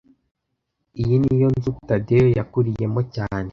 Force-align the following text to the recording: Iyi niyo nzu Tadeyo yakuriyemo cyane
Iyi 1.01 1.15
niyo 1.21 1.47
nzu 1.53 1.71
Tadeyo 1.87 2.27
yakuriyemo 2.37 3.01
cyane 3.15 3.49